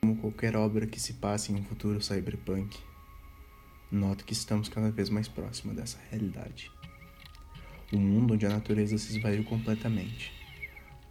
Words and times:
Como 0.00 0.16
qualquer 0.16 0.54
obra 0.54 0.86
que 0.86 1.00
se 1.00 1.14
passe 1.14 1.50
em 1.50 1.54
um 1.54 1.64
futuro 1.64 2.02
cyberpunk, 2.02 2.76
noto 3.90 4.24
que 4.24 4.34
estamos 4.34 4.68
cada 4.68 4.90
vez 4.90 5.08
mais 5.08 5.28
próximos 5.28 5.74
dessa 5.76 5.98
realidade. 6.10 6.70
Um 7.90 8.00
mundo 8.00 8.34
onde 8.34 8.44
a 8.44 8.50
natureza 8.50 8.98
se 8.98 9.16
esvaiu 9.16 9.44
completamente. 9.44 10.43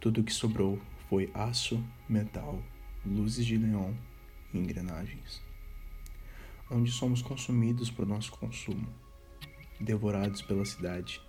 Tudo 0.04 0.20
o 0.20 0.24
que 0.24 0.34
sobrou 0.34 0.78
foi 1.08 1.30
aço, 1.32 1.82
metal, 2.06 2.62
luzes 3.06 3.46
de 3.46 3.56
neon 3.56 3.94
e 4.52 4.58
engrenagens. 4.58 5.40
Onde 6.70 6.92
somos 6.92 7.22
consumidos 7.22 7.90
por 7.90 8.04
nosso 8.06 8.30
consumo, 8.32 8.86
devorados 9.80 10.42
pela 10.42 10.66
cidade. 10.66 11.22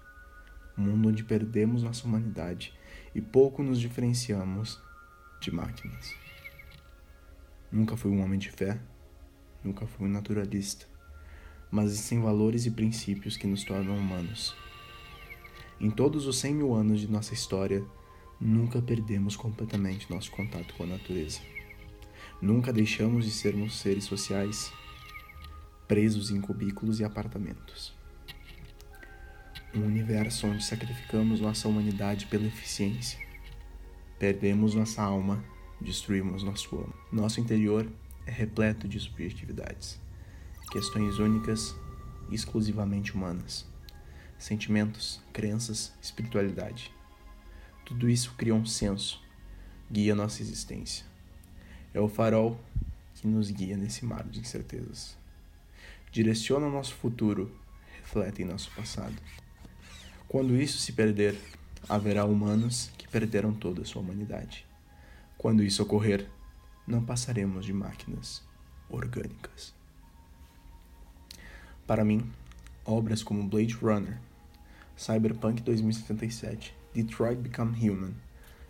Mundo 0.75 1.07
onde 1.07 1.23
perdemos 1.23 1.83
nossa 1.83 2.05
humanidade 2.05 2.73
e 3.15 3.21
pouco 3.21 3.63
nos 3.63 3.79
diferenciamos 3.79 4.77
de 5.39 5.51
máquinas. 5.51 6.13
Nunca 7.71 7.95
fui 7.95 8.11
um 8.11 8.21
homem 8.21 8.37
de 8.37 8.51
fé, 8.51 8.77
nunca 9.63 9.87
fui 9.87 10.05
um 10.05 10.11
naturalista, 10.11 10.85
mas 11.71 11.93
sem 11.93 12.19
valores 12.19 12.65
e 12.65 12.71
princípios 12.71 13.37
que 13.37 13.47
nos 13.47 13.63
tornam 13.63 13.97
humanos. 13.97 14.53
Em 15.79 15.89
todos 15.89 16.27
os 16.27 16.37
100 16.39 16.55
mil 16.55 16.73
anos 16.73 16.99
de 16.99 17.09
nossa 17.09 17.33
história, 17.33 17.81
nunca 18.39 18.81
perdemos 18.81 19.35
completamente 19.35 20.09
nosso 20.09 20.31
contato 20.31 20.73
com 20.75 20.83
a 20.83 20.87
natureza. 20.87 21.39
Nunca 22.41 22.73
deixamos 22.73 23.25
de 23.25 23.31
sermos 23.31 23.77
seres 23.79 24.03
sociais, 24.03 24.71
presos 25.87 26.31
em 26.31 26.41
cubículos 26.41 26.99
e 26.99 27.03
apartamentos. 27.03 27.93
Um 29.73 29.85
universo 29.85 30.47
onde 30.47 30.63
sacrificamos 30.63 31.39
nossa 31.39 31.67
humanidade 31.67 32.27
pela 32.27 32.45
eficiência. 32.45 33.19
Perdemos 34.17 34.73
nossa 34.73 35.01
alma 35.01 35.43
destruímos 35.79 36.43
nosso 36.43 36.75
amo. 36.75 36.93
Nosso 37.11 37.39
interior 37.39 37.87
é 38.25 38.31
repleto 38.31 38.87
de 38.87 38.99
subjetividades, 38.99 39.99
questões 40.71 41.19
únicas 41.19 41.75
exclusivamente 42.31 43.13
humanas, 43.13 43.65
sentimentos, 44.37 45.21
crenças, 45.31 45.93
espiritualidade. 46.01 46.91
Tudo 47.85 48.09
isso 48.09 48.33
cria 48.35 48.55
um 48.55 48.65
senso, 48.65 49.21
guia 49.91 50.15
nossa 50.15 50.41
existência. 50.41 51.05
É 51.93 51.99
o 51.99 52.09
farol 52.09 52.59
que 53.13 53.27
nos 53.27 53.51
guia 53.51 53.77
nesse 53.77 54.03
mar 54.03 54.27
de 54.27 54.39
incertezas. 54.39 55.15
Direciona 56.11 56.65
o 56.65 56.71
nosso 56.71 56.95
futuro, 56.95 57.55
reflete 58.01 58.41
em 58.41 58.45
nosso 58.45 58.71
passado. 58.71 59.15
Quando 60.27 60.55
isso 60.55 60.79
se 60.79 60.93
perder, 60.93 61.39
haverá 61.87 62.25
humanos 62.25 62.89
que 62.97 63.07
perderam 63.07 63.53
toda 63.53 63.83
a 63.83 63.85
sua 63.85 64.01
humanidade. 64.01 64.65
Quando 65.37 65.61
isso 65.61 65.83
ocorrer, 65.83 66.27
não 66.87 67.05
passaremos 67.05 67.65
de 67.65 67.73
máquinas 67.73 68.43
orgânicas. 68.89 69.75
Para 71.85 72.03
mim, 72.03 72.31
obras 72.83 73.21
como 73.21 73.47
Blade 73.47 73.75
Runner, 73.75 74.19
Cyberpunk 74.97 75.61
2077, 75.61 76.75
Detroit 76.95 77.37
Become 77.37 77.77
Human 77.77 78.13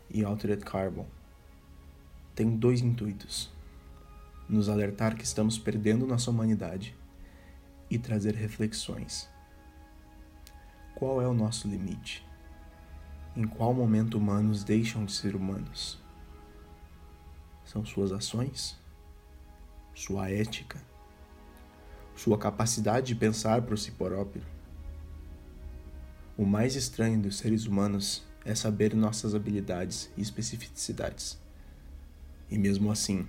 e 0.10 0.26
Altered 0.26 0.66
Carbon 0.66 1.06
têm 2.36 2.58
dois 2.58 2.82
intuitos: 2.82 3.50
nos 4.50 4.68
alertar 4.68 5.16
que 5.16 5.24
estamos 5.24 5.58
perdendo 5.58 6.06
nossa 6.06 6.30
humanidade 6.30 6.94
e 7.90 7.98
trazer 7.98 8.36
reflexões. 8.36 9.30
Qual 10.96 11.22
é 11.22 11.28
o 11.28 11.34
nosso 11.34 11.68
limite? 11.70 12.26
Em 13.36 13.46
qual 13.46 13.74
momento 13.74 14.18
humanos 14.18 14.64
deixam 14.64 15.06
de 15.06 15.14
ser 15.14 15.36
humanos? 15.36 16.04
são 17.66 17.84
suas 17.84 18.12
ações, 18.12 18.78
sua 19.94 20.30
ética, 20.30 20.80
sua 22.16 22.38
capacidade 22.38 23.08
de 23.08 23.16
pensar 23.16 23.64
por 23.64 23.78
si 23.78 23.92
próprio. 23.92 24.55
O 26.38 26.46
mais 26.46 26.76
estranho 26.76 27.22
dos 27.22 27.38
seres 27.38 27.66
humanos 27.66 28.22
é 28.44 28.54
saber 28.54 28.94
nossas 28.94 29.34
habilidades 29.34 30.12
e 30.18 30.22
especificidades, 30.22 31.40
e 32.52 32.58
mesmo 32.58 32.92
assim, 32.92 33.26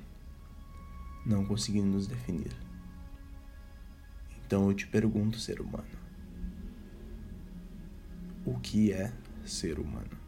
não 1.24 1.46
conseguindo 1.46 1.86
nos 1.86 2.08
definir. 2.08 2.50
Então 4.44 4.68
eu 4.68 4.74
te 4.74 4.88
pergunto, 4.88 5.38
ser 5.38 5.60
humano, 5.60 5.86
o 8.44 8.58
que 8.58 8.92
é 8.92 9.12
ser 9.44 9.78
humano? 9.78 10.25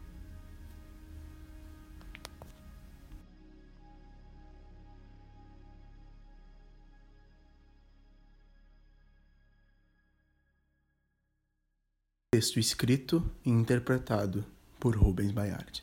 Texto 12.31 12.59
escrito 12.59 13.23
e 13.43 13.49
interpretado 13.49 14.45
por 14.79 14.95
Rubens 14.95 15.31
Baiardi. 15.31 15.81